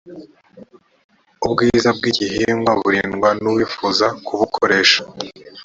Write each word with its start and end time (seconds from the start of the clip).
ubwiza 1.45 1.89
bw’ 1.97 2.03
igihingwa 2.11 2.71
burindwa 2.81 3.29
n 3.41 3.43
‘uwifuza 3.51 4.05
kubukoresha. 4.25 5.01